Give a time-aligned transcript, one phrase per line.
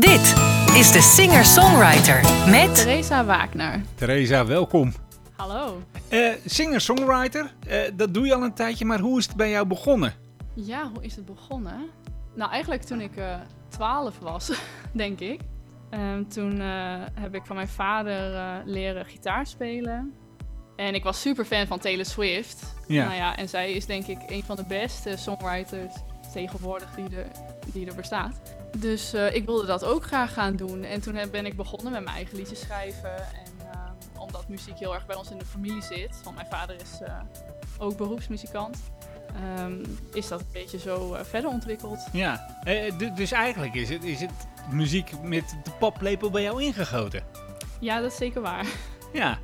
[0.00, 0.20] Dit
[0.76, 3.82] is de singer-songwriter met Theresa Wagner.
[3.94, 4.92] Theresa, welkom.
[5.36, 5.82] Hallo.
[6.08, 9.66] Eh, Singer-songwriter, eh, dat doe je al een tijdje, maar hoe is het bij jou
[9.66, 10.14] begonnen?
[10.54, 11.90] Ja, hoe is het begonnen?
[12.34, 13.34] Nou, eigenlijk toen ik eh
[13.68, 14.52] 12 was,
[14.92, 15.40] denk ik.
[15.90, 20.14] Ehm, toen eh, heb ik van mijn vader eh, leren gitaar spelen.
[20.76, 22.74] En ik was super fan van Taylor Swift.
[22.86, 23.04] Ja.
[23.04, 25.94] Nou ja, en zij is denk ik een van de beste songwriters
[26.32, 27.26] tegenwoordig die er,
[27.72, 28.53] die er bestaat.
[28.76, 30.84] Dus eh, ik wilde dat ook graag gaan doen.
[30.84, 33.16] En toen ben ik begonnen met mijn eigen liedjes schrijven.
[33.16, 36.76] En ehm, omdat muziek heel erg bij ons in de familie zit, want mijn vader
[36.76, 37.12] is eh,
[37.78, 38.76] ook beroepsmuzikant,
[39.34, 41.98] ehm, is dat een beetje zo eh, verder ontwikkeld.
[42.12, 44.30] Ja, eh, du- dus eigenlijk is het, is het
[44.70, 47.22] muziek met de paplepel bij jou ingegoten.
[47.80, 48.66] Ja, dat is zeker waar.
[49.12, 49.38] Ja.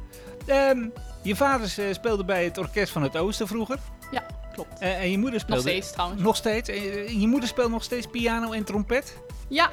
[0.47, 0.89] Ehm,
[1.23, 3.79] je vader eh, speelde bij het Orkest van het Oosten vroeger.
[4.11, 4.79] Ja, klopt.
[4.79, 5.63] Eh, en je moeder Nog speelde...
[5.63, 6.23] steeds trouwens.
[6.23, 6.69] Nog steeds.
[6.69, 9.17] Eh, je moeder speelt nog steeds piano en trompet.
[9.51, 9.71] Ja,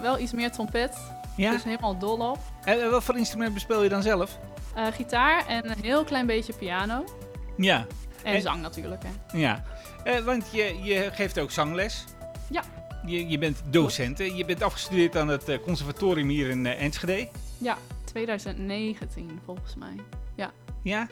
[0.00, 0.96] wel iets meer trompet.
[1.36, 1.50] Ja.
[1.50, 2.38] Dus helemaal dol op.
[2.64, 4.38] En wat voor instrument bespeel je dan zelf?
[4.74, 7.04] Eh, gitaar en een heel klein beetje piano.
[7.56, 7.86] Ja.
[8.22, 9.38] En, En- zang natuurlijk, hè.
[9.38, 9.62] Ja,
[10.04, 12.04] eh, want je, je geeft ook zangles.
[12.50, 12.62] Ja.
[13.06, 14.18] Je, je bent docent.
[14.18, 14.24] hè?
[14.24, 17.28] Je bent afgestudeerd aan het eh, conservatorium hier in Enschede.
[17.58, 19.94] Ja, 2019 volgens mij.
[20.84, 21.06] Ja.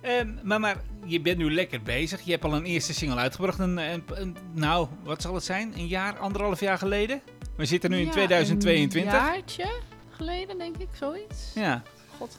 [0.00, 2.20] Ehm, maar, maar je bent nu lekker bezig.
[2.20, 3.58] Je hebt al een eerste single uitgebracht.
[3.58, 5.72] Een, een, een- nou, wat zal het zijn?
[5.76, 7.20] Een jaar, anderhalf jaar geleden?
[7.56, 9.12] We zitten nu in Ja, 2022.
[9.12, 9.66] Een jaartje
[10.10, 11.50] geleden, denk ik, zoiets.
[11.54, 11.82] Ja.
[12.18, 12.38] God.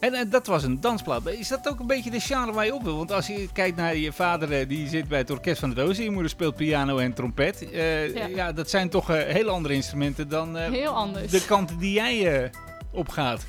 [0.00, 1.26] En eh, dat was een dansplaat.
[1.26, 2.96] Is dat ook een beetje de genre waar je op wil?
[2.96, 5.78] Want als je kijkt naar je vader, eh, die zit bij het Orkest van het
[5.78, 6.04] Oosten.
[6.04, 7.70] Je moeder speelt piano en trompet.
[7.70, 8.26] Eh, Ja.
[8.26, 8.52] ja.
[8.52, 11.30] dat zijn toch eh, hele andere instrumenten dan Heel anders.
[11.30, 12.50] de kant die jij
[12.92, 13.44] opgaat.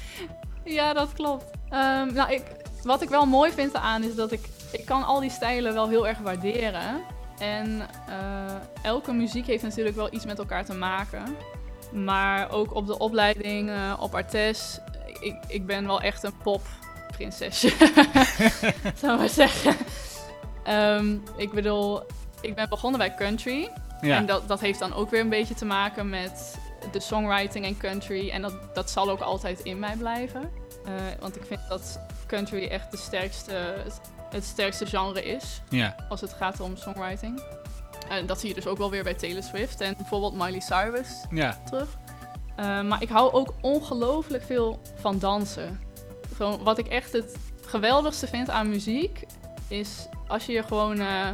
[0.63, 1.45] Ja, dat klopt.
[1.69, 2.41] Ehm, nou, ik,
[2.83, 4.41] wat ik wel mooi vind aan is dat ik...
[4.71, 7.01] Ik kan al die stijlen wel heel erg waarderen.
[7.39, 11.35] En eh, elke muziek heeft natuurlijk wel iets met elkaar te maken.
[11.91, 14.79] Maar ook op de opleiding, eh, op Artes...
[15.19, 17.73] Ik, ik ben wel echt een popprinsesje.
[19.01, 19.75] Zou maar zeggen.
[20.63, 22.01] Ehm, ik bedoel,
[22.41, 23.69] ik ben begonnen bij country.
[24.01, 24.15] Ja.
[24.15, 26.57] En dat, dat heeft dan ook weer een beetje te maken met
[26.91, 28.29] de songwriting en country.
[28.29, 30.51] En dat, dat zal ook altijd in mij blijven.
[30.85, 33.51] Eh, want ik vind dat country echt de sterkste,
[33.83, 35.95] het, het sterkste genre is ja.
[36.09, 37.41] als het gaat om songwriting.
[38.09, 41.09] En dat zie je dus ook wel weer bij Taylor Swift en bijvoorbeeld Miley Cyrus
[41.29, 41.57] ja.
[41.65, 41.87] terug.
[42.55, 45.79] Eh, maar ik hou ook ongelooflijk veel van dansen.
[46.35, 47.35] Gewoon, wat ik echt het
[47.65, 49.23] geweldigste vind aan muziek
[49.67, 51.29] is als je je gewoon, eh,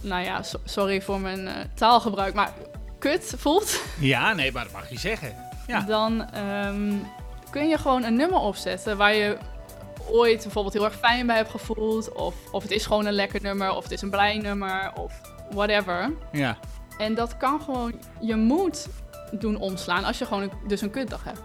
[0.00, 2.52] nou ja, so- sorry voor mijn eh, taalgebruik, maar
[2.98, 5.34] kut voelt, Ja, nee, maar dat mag je zeggen.
[5.66, 5.80] Ja.
[5.80, 6.92] dan ehm,
[7.50, 9.38] kun je gewoon een nummer opzetten waar je
[10.10, 12.12] ooit bijvoorbeeld heel erg fijn bij hebt gevoeld.
[12.12, 15.20] Of, of het is gewoon een lekker nummer, of het is een blij nummer, of
[15.50, 16.12] whatever.
[16.32, 16.56] Ja.
[16.98, 18.86] En dat kan gewoon je moed
[19.30, 21.40] doen omslaan als je gewoon een, dus een kutdag hebt.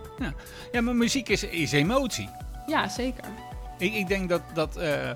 [0.72, 2.30] ja, maar muziek is, is emotie.
[2.68, 3.24] Ja, zeker.
[3.78, 5.10] Ik, ik denk dat, dat eh,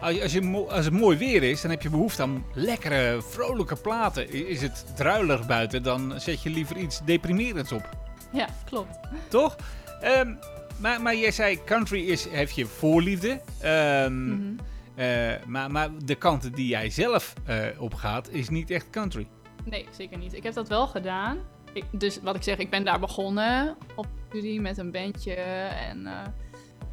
[0.00, 2.44] als, je, als, je, mo- als het mooi weer is, dan heb je behoefte aan
[2.54, 4.48] lekkere, vrolijke platen.
[4.48, 7.88] Is het druilig buiten, dan zet je liever iets deprimerends op.
[8.32, 8.98] Ja, klopt.
[9.28, 9.56] Toch?
[10.00, 10.34] Ehm,
[10.78, 13.40] maar, maar jij zei, country is, heeft je voorliefde.
[13.60, 14.52] Ehm, Mhm.
[14.94, 19.26] eh, maar, maar de kant die jij zelf eh, opgaat, is niet echt country.
[19.64, 20.34] Nee, zeker niet.
[20.34, 21.38] Ik heb dat wel gedaan.
[21.72, 26.06] Ik, dus wat ik zeg, ik ben daar begonnen op studie met een bandje en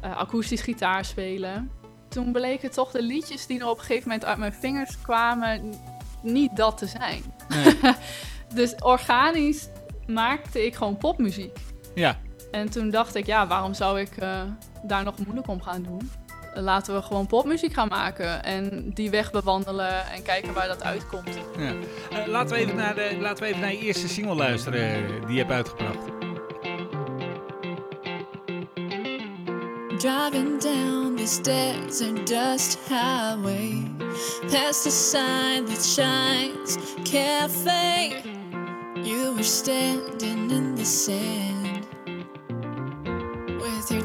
[0.00, 1.70] eh, akoestisch gitaar spelen.
[2.08, 5.74] Toen bleken toch de liedjes die er op een gegeven moment uit mijn vingers kwamen
[6.22, 7.22] niet dat te zijn.
[7.48, 7.74] Nee.
[8.54, 9.68] Dus organisch
[10.06, 11.58] maakte ik gewoon popmuziek.
[11.94, 12.18] ja,
[12.50, 14.42] En toen dacht ik, ja, waarom zou ik eh,
[14.82, 16.10] daar nog moeilijk om gaan doen?
[16.54, 21.38] Laten we gewoon popmuziek gaan maken en die weg bewandelen en kijken waar dat uitkomt.
[21.58, 21.72] ja.
[22.10, 25.34] Eh, laten, we even naar de, laten we even naar je eerste single luisteren die
[25.34, 26.04] je hebt uitgebracht.
[29.98, 33.90] Driving down this desert dust highway,
[34.50, 38.22] past the sign that shines cafe.
[39.02, 41.59] You were standing in the sand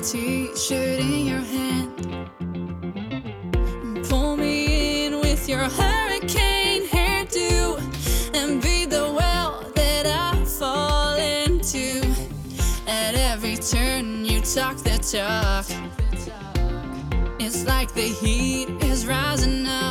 [0.05, 2.29] t-shirt in your hand.
[4.07, 7.79] Pull me in with your hurricane hairdo
[8.35, 12.03] and be the well that I fall into.
[12.85, 15.65] At every turn, you talk the talk.
[17.39, 19.84] It's like the heat is rising up.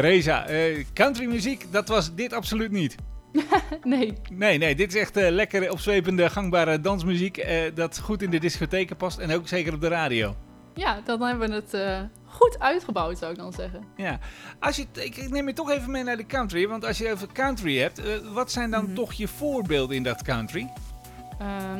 [0.00, 2.94] Theresa, eh, country muziek, dat was dit absoluut niet.
[3.84, 7.36] Nee, Nee, nee, dit is echt eh, lekkere, opzwepende, gangbare dansmuziek.
[7.36, 10.34] eh, dat goed in de discotheken past en ook zeker op de radio.
[10.74, 13.84] ja, dan hebben we het eh, goed uitgebouwd, zou ik dan zeggen.
[13.96, 14.18] Ja,
[14.60, 16.68] als je, ik neem je toch even mee naar de country.
[16.68, 18.94] Want als je over country hebt, eh, wat zijn dan Mhm.
[18.94, 20.68] toch je voorbeelden in dat country?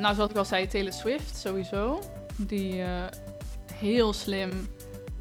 [0.01, 2.01] Nou, zoals ik al zei, Taylor Swift sowieso.
[2.37, 2.89] Die eh,
[3.75, 4.51] heel slim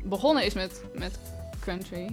[0.03, 1.19] begonnen is met, met
[1.65, 2.07] country.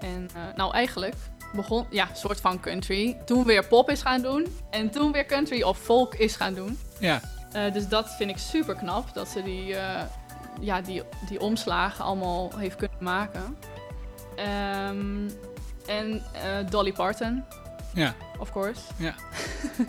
[0.00, 1.14] En eh, nou, eigenlijk
[1.52, 3.16] begon, ja, soort van country.
[3.24, 4.46] Toen weer pop is gaan doen.
[4.70, 6.78] En toen weer country of folk is gaan doen.
[6.98, 7.20] Ja,
[7.52, 9.14] Eh, dus dat vind ik super knap.
[9.14, 10.02] Dat ze die, eh,
[10.60, 13.56] ja, die, die omslagen allemaal heeft kunnen maken.
[14.36, 15.28] Ehm,
[15.86, 16.22] en
[16.68, 17.44] Dolly Parton,
[17.94, 18.14] ja.
[18.38, 18.80] of course.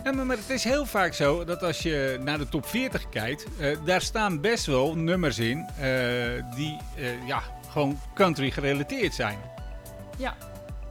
[0.04, 3.08] Ja, maar, maar het is heel vaak zo dat als je naar de top 40
[3.08, 3.46] kijkt,
[3.84, 5.66] daar staan best wel nummers in
[6.54, 6.76] die
[7.26, 9.38] ja, gewoon country gerelateerd zijn.
[10.18, 10.36] Ja,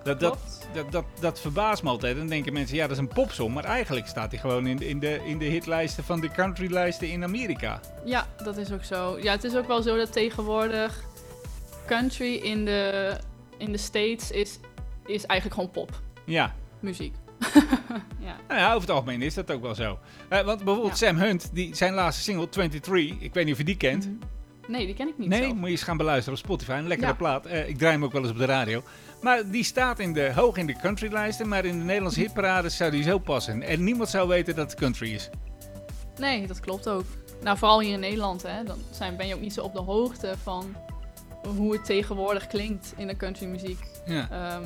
[0.03, 0.37] Dat, dat,
[0.73, 2.17] dat, dat, dat verbaast me altijd.
[2.17, 3.53] Dan denken mensen, ja, dat is een popsong.
[3.53, 7.09] Maar eigenlijk staat hij gewoon in, de- in, de, in de hitlijsten van de countrylijsten
[7.09, 7.79] in Amerika.
[8.05, 9.17] Ja, dat is ook zo.
[9.21, 11.03] Ja, het is ook wel zo dat tegenwoordig
[11.87, 13.13] country in de,
[13.57, 14.59] in de States is,
[15.05, 15.87] is eigenlijk gewoon
[16.25, 17.13] Ja, popmuziek.
[18.19, 18.35] ja.
[18.47, 19.99] nou ja, over het algemeen is dat ook wel zo.
[20.29, 23.65] Eh, want bijvoorbeeld Sam Hunt, die, zijn laatste single 23, ik weet niet of je
[23.65, 24.05] die kent.
[24.05, 24.15] Mhm.
[24.71, 25.53] Nee, die ken ik niet Nee, zelf.
[25.53, 26.71] moet je eens gaan beluisteren op Spotify.
[26.71, 27.15] Een lekkere Ja.
[27.15, 27.45] plaat.
[27.45, 28.83] Eh, ik draai hem ook wel eens op de radio.
[29.21, 31.47] Maar die staat in de, hoog in de countrylijsten.
[31.47, 33.61] Maar in de Nederlandse hitparades zou die zo passen.
[33.63, 35.29] En niemand zou weten dat het country is.
[36.19, 37.05] Nee, dat klopt ook.
[37.43, 38.63] Nou, vooral hier in Nederland, hè.
[38.63, 40.75] Dan zijn, ben je ook niet zo op de hoogte van
[41.57, 43.79] hoe het tegenwoordig klinkt in de countrymuziek.
[44.05, 44.27] Ja.
[44.31, 44.63] Ehm,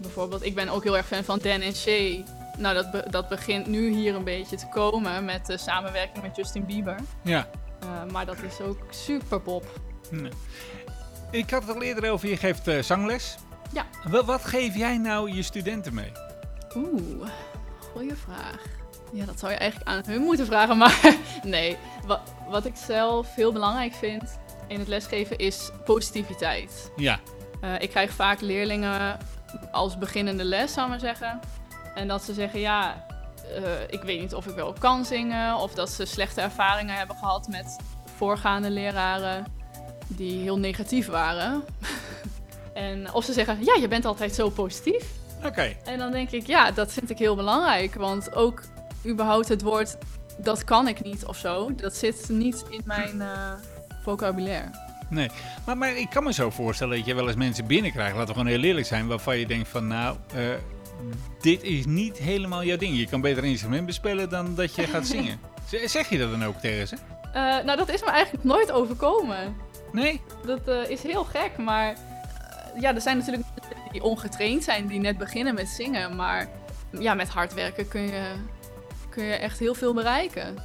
[0.00, 2.24] bijvoorbeeld, ik ben ook heel erg fan van Dan en Shay.
[2.58, 6.36] Nou, dat, be- dat begint nu hier een beetje te komen met de samenwerking met
[6.36, 6.96] Justin Bieber.
[7.22, 7.46] ja.
[7.80, 9.80] Eh, maar dat is ook super pop.
[10.10, 10.30] Nee.
[11.30, 13.36] Ik had het al eerder over, je geeft eh, zangles.
[13.72, 13.86] Ja.
[14.08, 16.12] Wat, wat geef jij nou je studenten mee?
[16.76, 17.28] Oeh,
[17.92, 18.62] goeie vraag.
[19.12, 21.76] Ja, dat zou je eigenlijk aan hun moeten vragen, maar nee.
[22.06, 26.90] Wat, wat ik zelf heel belangrijk vind in het lesgeven is positiviteit.
[26.96, 27.20] Ja.
[27.60, 29.18] Eh, ik krijg vaak leerlingen
[29.72, 31.40] als beginnende les, zou ik maar zeggen.
[31.94, 33.06] En dat ze zeggen, ja,
[33.54, 35.56] eh, ik weet niet of ik wel kan zingen.
[35.56, 37.76] Of dat ze slechte ervaringen hebben gehad met
[38.16, 39.46] voorgaande leraren
[40.06, 41.64] die heel negatief waren.
[42.74, 45.04] en of ze zeggen, ja, je bent altijd zo positief.
[45.44, 45.76] Oké.
[45.84, 47.94] En dan denk ik, ja, dat vind ik heel belangrijk.
[47.94, 48.62] Want ook
[49.06, 49.96] überhaupt het woord,
[50.38, 53.52] dat kan ik niet of zo, dat zit niet in mijn eh,
[54.02, 54.70] vocabulaire.
[55.08, 55.30] Nee.
[55.66, 58.16] Maar, maar ik kan me zo voorstellen dat je wel eens mensen binnenkrijgt.
[58.16, 59.06] Laten we gewoon heel eerlijk zijn.
[59.06, 60.40] Waarvan je denkt van nou, eh,
[61.40, 62.96] dit is niet helemaal jouw ding.
[62.98, 65.40] Je kan beter een instrument bespelen dan dat je gaat zingen.
[65.84, 66.96] Zeg je dat dan ook tegen ze?
[67.32, 69.56] Eh, nou, dat is me eigenlijk nooit overkomen.
[69.92, 70.20] Nee?
[70.44, 71.96] Dat is heel gek, maar
[72.80, 76.16] ja, er zijn natuurlijk mensen die ongetraind zijn, die net beginnen met zingen.
[76.16, 76.48] Maar
[76.90, 78.32] ja, met hard werken kun je,
[79.08, 80.56] kun je echt heel veel bereiken.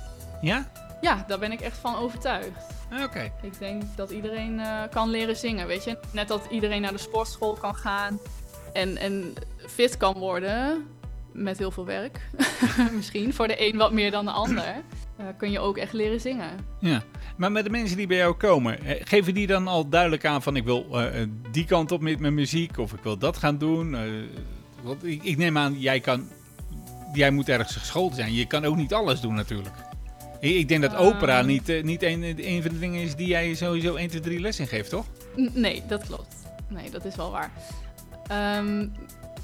[0.41, 0.71] Ja?
[1.01, 2.67] Ja, daar ben ik echt van overtuigd.
[2.91, 3.31] Ah, Oké.
[3.41, 5.97] Ik denk dat iedereen eh, kan leren zingen, weet je.
[6.11, 8.19] Net dat iedereen naar de sportschool kan gaan
[8.73, 9.33] en, en
[9.67, 10.87] fit kan worden
[11.31, 12.19] met heel veel werk.
[12.91, 14.75] Misschien, voor de een wat meer dan de ander.
[15.19, 16.49] Eh, kun je ook echt leren zingen.
[16.79, 17.03] Ja.
[17.37, 20.41] Maar met de mensen die bij jou komen, eh, geven die dan al duidelijk aan
[20.41, 23.57] van ik wil eh, die kant op met mijn muziek of ik wil dat gaan
[23.57, 23.97] doen?
[24.83, 26.27] Want ik, ik neem aan, jij kan,
[27.13, 28.33] jij moet ergens geschoold zijn.
[28.33, 29.75] Je kan ook niet alles doen natuurlijk.
[30.39, 31.47] Ik, ik denk dat opera Ehm.
[31.47, 34.39] niet, eh, niet een, een van de dingen is die jij sowieso 1, 2, 3
[34.39, 35.05] les in geeft, toch?
[35.53, 36.35] Nee, dat klopt.
[36.67, 37.51] Nee, dat is wel waar.
[38.27, 38.87] Ehm,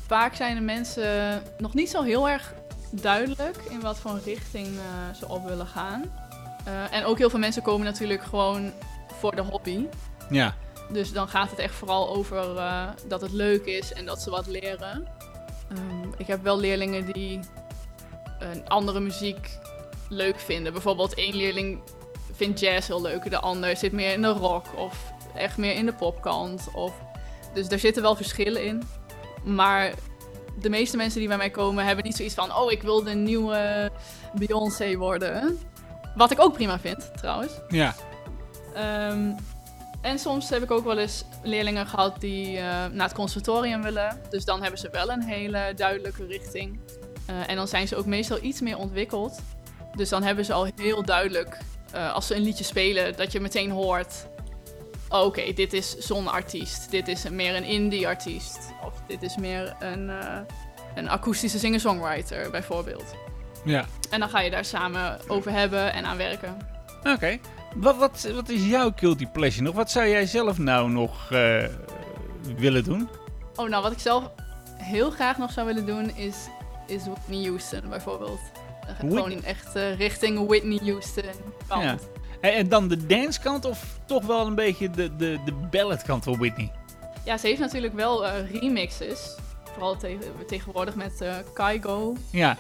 [0.08, 2.53] vaak zijn de mensen nog niet zo heel erg
[3.02, 6.04] duidelijk in wat voor richting eh, ze op willen gaan.
[6.66, 8.72] Eh, en ook heel veel mensen komen natuurlijk gewoon
[9.20, 9.88] voor de hobby.
[10.30, 10.56] Ja.
[10.90, 14.30] Dus dan gaat het echt vooral over eh, dat het leuk is en dat ze
[14.30, 15.08] wat leren.
[15.70, 17.40] Ehm, ik heb wel leerlingen die
[18.40, 19.50] een andere muziek
[20.10, 20.74] leuk vinden.
[20.74, 21.82] Bijvoorbeeld één leerling
[22.32, 25.86] vindt jazz heel leuk, de ander zit meer in de rock of echt meer in
[25.86, 26.68] de popkant.
[26.74, 26.94] Of...
[27.54, 28.84] Dus daar zitten wel verschillen in.
[29.44, 29.94] Maar
[30.60, 32.56] de meeste mensen die bij mij komen hebben niet zoiets van...
[32.56, 33.92] oh, ik wil de nieuwe
[34.34, 35.60] Beyoncé worden.
[36.16, 37.52] Wat ik ook prima vind, trouwens.
[37.68, 37.96] Ja.
[38.74, 39.32] Ehm,
[40.02, 44.22] en soms heb ik ook wel eens leerlingen gehad die eh, naar het conservatorium willen.
[44.30, 46.80] Dus dan hebben ze wel een hele duidelijke richting.
[47.26, 49.40] Eh, en dan zijn ze ook meestal iets meer ontwikkeld.
[49.96, 51.58] Dus dan hebben ze al heel duidelijk,
[51.92, 54.28] eh, als ze een liedje spelen, dat je meteen hoort...
[55.10, 56.92] oh, Oké, dit is zo'n artiest.
[56.92, 58.60] Dit is meer een indie-artiest.
[58.86, 60.40] Of dit is meer een, eh,
[60.96, 63.16] een akoestische singer-songwriter, bijvoorbeeld.
[63.64, 63.86] Ja.
[64.10, 66.58] En dan ga je daar samen over hebben en aan werken.
[67.04, 67.40] Oké.
[67.76, 69.76] Wat, wat, wat is jouw guilty pleasure nog?
[69.76, 71.64] Wat zou jij zelf nou nog eh,
[72.58, 73.10] willen doen?
[73.56, 74.32] Oh, nou, wat ik zelf
[74.78, 76.36] heel graag nog zou willen doen is,
[76.88, 78.40] is Whitney Houston bijvoorbeeld.
[79.00, 81.24] Gewoon echt eh, richting Whitney Houston
[81.68, 81.84] kant.
[81.84, 81.98] Ja.
[82.42, 86.24] En, dan de dance kant of toch wel een beetje de, de, de ballad kant
[86.24, 86.72] van Whitney?
[87.25, 89.36] Ja, ze heeft natuurlijk wel eh, remixes.
[89.72, 92.15] Vooral tegen, tegenwoordig met eh Kygo.
[92.32, 92.58] Ja.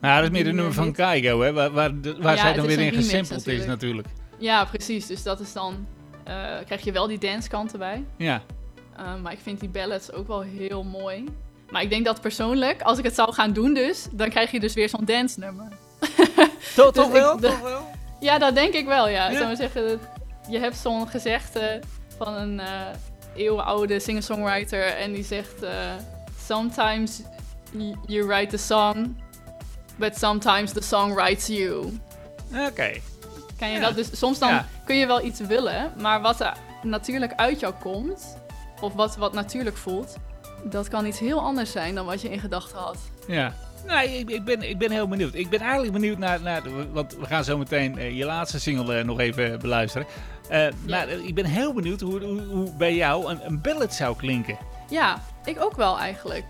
[0.00, 0.92] Nou, dat is meer de Die, nummer eh, van.
[0.92, 4.08] Kygo, hè, waar, waar, waar Ja, zij dan weer in gesampled is natuurlijk.
[4.38, 5.06] Ja, precies.
[5.06, 5.86] Dus dat is dan...
[6.24, 6.34] eh,
[6.66, 8.04] krijg je wel die dance kant erbij.
[8.16, 8.42] Ja.
[8.96, 11.24] Eh, maar ik vind die ballads ook wel heel mooi.
[11.70, 14.06] Maar ik denk dat persoonlijk, als ik het zou gaan doen dus...
[14.12, 15.68] dan krijg je dus weer zo'n dance nummer.
[16.74, 17.38] Toch, Dus toch wel?
[17.38, 17.90] toch wel?
[18.24, 19.28] Ja, dat denk ik wel, ja.
[19.30, 19.54] Ja?
[19.54, 19.98] Zeggen, dat-
[20.48, 21.80] je hebt zo'n gezegde
[22.16, 22.80] van een eh
[23.36, 25.62] eeuwenoude singer-songwriter en die zegt...
[25.62, 25.70] eh,
[26.46, 27.20] sometimes
[28.06, 29.16] you write a song,
[29.96, 32.00] but sometimes the song writes you.
[32.68, 32.92] Oké.
[33.58, 33.80] Kan je Ja.
[33.80, 34.18] dat dus...
[34.18, 34.66] Soms dan Ja.
[34.84, 36.52] kun je wel iets willen, maar wat er
[36.82, 38.36] natuurlijk uit jou komt,
[38.80, 40.16] of wat, wat natuurlijk voelt,
[40.64, 42.96] dat kan iets heel anders zijn dan wat je in gedachten had.
[43.26, 43.52] Ja.
[43.86, 45.34] Nou, ik, ik, ben, ik ben heel benieuwd.
[45.34, 46.62] Ik ben eigenlijk benieuwd naar, naar
[46.92, 50.06] want we gaan zo meteen eh, je laatste single eh, nog even beluisteren.
[50.48, 54.16] Eh, Maar ik ben heel benieuwd hoe, hoe, hoe bij jou een, een ballad zou
[54.16, 54.58] klinken.
[54.88, 56.44] Ja, ik ook wel eigenlijk.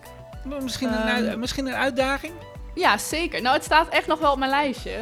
[0.62, 1.38] Misschien een, Ehm.
[1.38, 2.32] misschien een uitdaging?
[2.74, 3.42] Ja, zeker.
[3.42, 4.98] Nou, het staat echt nog wel op mijn lijstje.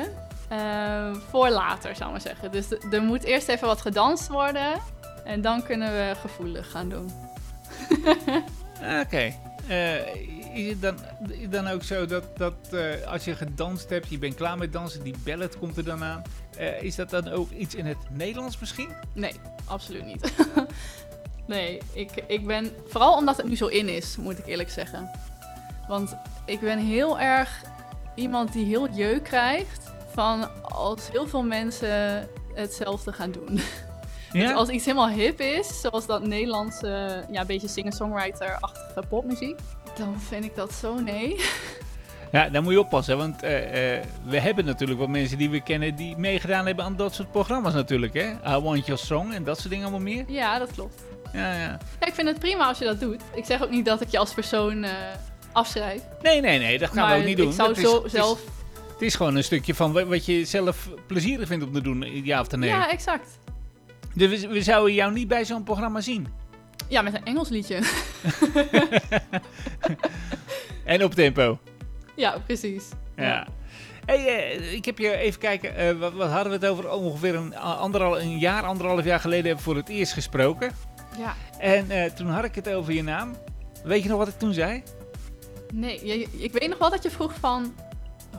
[1.30, 2.52] Voor later, zou ik maar zeggen.
[2.52, 4.72] Dus er moet eerst even wat gedanst worden.
[5.24, 7.10] En dan kunnen we gevoelig gaan doen.
[9.02, 9.32] Oké.
[9.68, 9.90] Eh,
[10.54, 10.96] is het dan,
[11.28, 14.72] is dan ook zo dat, dat eh, als je gedanst hebt, je bent klaar met
[14.72, 16.22] dansen, die ballad komt er dan aan.
[16.56, 18.88] eh, is dat dan ook iets in het Nederlands misschien?
[19.14, 20.32] Nee, absoluut niet.
[21.46, 22.70] nee, ik, ik ben...
[22.86, 25.10] Vooral omdat het nu zo in is, moet ik eerlijk zeggen.
[25.88, 27.62] Want ik ben heel erg
[28.14, 29.90] iemand die heel jeuk krijgt...
[30.12, 33.60] van als heel veel mensen hetzelfde gaan doen.
[34.32, 39.58] Dus als iets helemaal hip is, zoals dat Nederlandse, ja, beetje singer-songwriter-achtige popmuziek,
[39.98, 41.40] dan vind ik dat zo nee.
[42.32, 45.62] Ja, daar moet je oppassen, want eh, eh, we hebben natuurlijk wat mensen die we
[45.62, 48.26] kennen die meegedaan hebben aan dat soort programma's natuurlijk, hè?
[48.56, 50.24] I Want Your Song en dat soort dingen allemaal meer.
[50.28, 51.02] Ja, dat klopt.
[51.32, 51.78] Ja, ja.
[52.00, 53.20] Ja, ik vind het prima als je dat doet.
[53.34, 54.90] Ik zeg ook niet dat ik je als persoon eh,
[55.52, 56.02] afschrijf.
[56.22, 57.48] Nee, nee, nee, dat gaan maar we ook niet doen.
[57.48, 58.40] ik zou is- zo het is- zelf...
[58.92, 62.24] Het is gewoon een stukje van wa- wat je zelf plezierig vindt om te doen,
[62.24, 62.68] ja of nee.
[62.68, 63.38] Ja, exact.
[64.14, 66.26] Dus we, we zouden jou niet bij zo'n programma zien.
[66.92, 67.78] Ja, met een Engels liedje.
[70.84, 71.58] En op tempo.
[72.16, 72.84] ja, precies.
[73.16, 73.46] Ja.
[74.04, 76.90] Hey, eh, ik heb je even kijken, eh, wat, wat hadden we het over?
[76.90, 80.72] Ongeveer een, anderhal, een jaar, anderhalf jaar geleden hebben we voor het eerst gesproken.
[81.18, 81.34] Ja.
[81.58, 83.36] En eh, toen had ik het over je naam.
[83.84, 84.82] Weet je nog wat ik toen zei?
[85.72, 87.74] Nee, je- ik weet nog wel dat je vroeg van...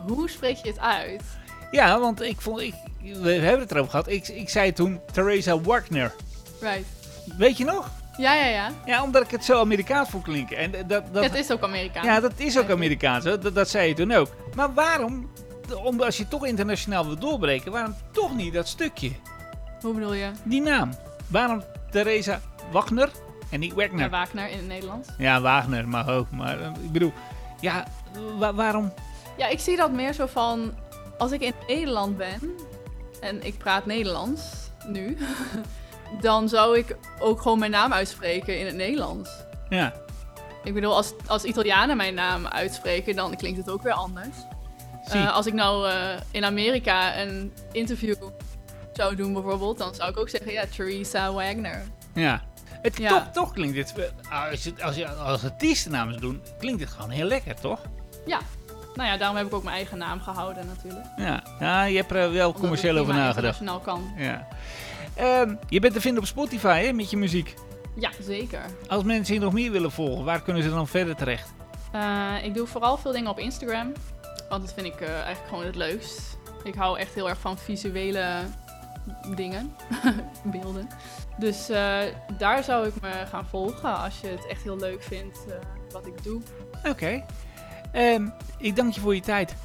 [0.08, 1.24] Hoe spreek je het uit?
[1.72, 2.60] Ja, want ik vond...
[2.62, 2.74] Ik,
[3.22, 4.08] we hebben het erover gehad.
[4.08, 6.14] Ik, ik zei toen Theresa Wagner.
[6.62, 6.86] Right.
[7.38, 7.92] Weet je nog?
[8.18, 8.72] Ja, ja, ja.
[8.86, 10.58] Ja, omdat ik het zo Amerikaans vond klinken.
[10.58, 12.06] En dat, dat, het is ook Amerikaans.
[12.08, 13.24] ja, dat is ook Amerikaans.
[13.24, 13.38] hè.
[13.40, 14.28] Dat, dat zei je toen ook.
[14.56, 15.32] Maar waarom,
[15.84, 19.12] om, als je toch internationaal wil doorbreken, waarom toch niet dat stukje?
[19.82, 20.32] Hoe bedoel je?
[20.44, 20.90] Die naam.
[21.28, 22.42] Waarom Theresa
[22.72, 23.10] Wagner
[23.50, 24.10] en niet Ja, Wagner?
[24.10, 25.08] Wagner in het Nederlands.
[25.18, 26.32] Ja, Wagner mag ook.
[26.32, 27.14] Maar eh, ik bedoel,
[27.60, 27.86] ja,
[28.38, 28.94] wa- waarom?
[29.38, 30.74] Ja, ik zie dat meer zo van...
[31.18, 32.40] Als ik in Nederland ben...
[33.22, 34.42] En ik praat Nederlands
[34.88, 35.18] nu...
[36.22, 39.30] dan zou ik ook gewoon mijn naam uitspreken in het Nederlands.
[39.70, 39.94] Ja,
[40.64, 44.36] Ik bedoel, als, als Italianen mijn naam uitspreken, dan klinkt het ook weer anders.
[45.12, 48.16] Eh, als ik nou eh, in Amerika een interview
[48.94, 51.84] zou doen bijvoorbeeld, dan zou ik ook zeggen, ja, Theresa Wagner.
[52.14, 52.42] ja.
[52.82, 53.10] Het, ja.
[53.10, 53.94] toch, toch klinkt dit,
[54.30, 55.42] eh, als je, als je als
[56.20, 57.80] doen, klinkt het gewoon heel lekker, toch?
[58.26, 58.40] Ja,
[58.96, 61.06] nou ja, daarom heb ik ook mijn eigen naam gehouden natuurlijk.
[61.18, 63.62] Ja, ja je hebt er wel Omdat commercieel over nagedacht.
[63.84, 64.14] kan.
[64.18, 64.48] Ja.
[65.16, 67.54] Ehm, je bent te vinden op Spotify hè, met je muziek.
[67.96, 68.62] Ja, zeker.
[68.88, 71.54] Als mensen je nog meer willen volgen, waar kunnen ze dan verder terecht?
[71.92, 73.92] Eh, ik doe vooral veel dingen op Instagram,
[74.50, 76.38] want dat vind ik eh, eigenlijk gewoon het leukst.
[76.64, 78.42] Ik hou echt heel erg van visuele
[79.36, 79.76] dingen,
[80.62, 80.88] beelden.
[81.38, 82.00] Dus eh,
[82.38, 85.40] daar zou ik me gaan volgen als je het echt heel leuk vindt
[85.92, 86.42] wat ik doe.
[86.90, 87.26] Oké.
[87.92, 88.28] Ehm,
[88.58, 89.56] ik dank je voor je tijd.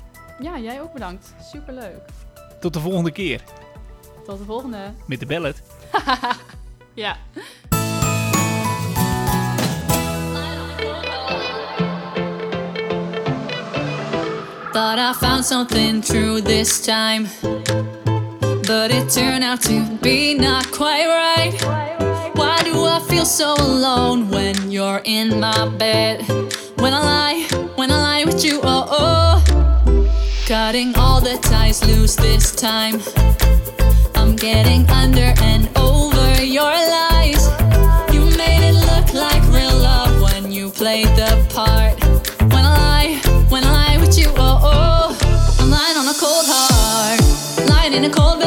[0.40, 1.34] Ja, jij ook bedankt.
[1.52, 2.00] Superleuk.
[2.60, 3.42] Tot de volgende keer
[4.28, 4.78] Tot de volgende.
[5.06, 5.62] met de ballet.
[6.94, 7.16] Ja.
[14.72, 17.26] Thought I found something true this time.
[18.66, 21.55] But it turned out to be not quite right.
[22.35, 26.26] Why do I feel so alone when you're in my bed?
[26.76, 29.42] When I lie, when I lie with you, oh oh.
[30.46, 33.00] Cutting all the ties loose this time.
[34.40, 37.44] Getting under and over your lies.
[38.14, 41.98] You made it look like real love when you played the part.
[42.53, 45.59] When I lie, when I lie with you, oh oh.
[45.59, 48.38] I'm lying on a cold heart, lying in a cold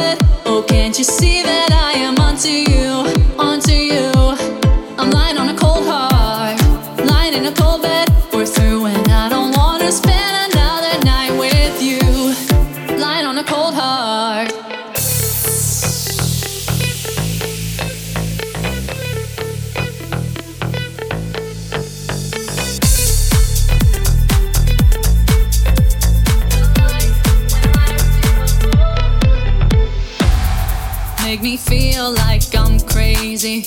[31.42, 33.62] me feel like I'm crazy.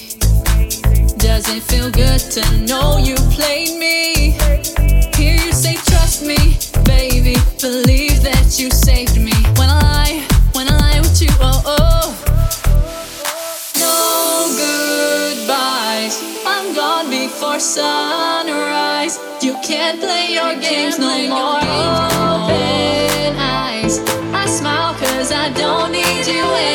[1.17, 4.31] Does it feel good to know you played me?
[5.17, 6.37] Hear you say, trust me,
[6.85, 7.35] baby.
[7.59, 9.33] Believe that you saved me.
[9.59, 12.07] When I lie, when I lie with you, oh oh.
[13.83, 16.15] No goodbyes.
[16.45, 19.19] I'm gone before sunrise.
[19.41, 21.59] You can't play your games no more.
[22.39, 23.99] Open eyes.
[24.33, 26.74] I smile cause I don't need you anymore.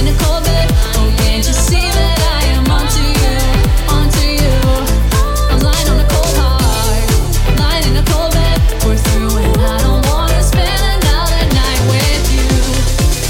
[0.00, 0.68] In a cold bed.
[0.96, 3.36] Oh, can't you see that I am onto you,
[3.92, 4.56] On you,
[5.52, 7.08] I'm lying on a cold heart,
[7.60, 8.58] lying in a cold bed.
[8.84, 9.36] We're through.
[9.60, 12.48] I don't want to spend another night with you.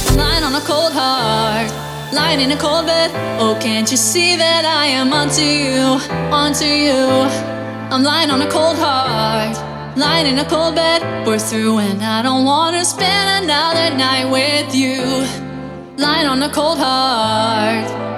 [0.09, 1.69] I'm lying on a cold heart,
[2.13, 3.11] lying in a cold bed.
[3.41, 5.99] Oh, can't you see that I am onto you?
[6.31, 7.01] On to you?
[7.91, 9.70] I'm lying on a cold heart.
[10.01, 14.75] Lying in a cold bed, we're through, and I don't wanna spend another night with
[14.75, 15.27] you.
[15.99, 18.10] Lying on a cold heart.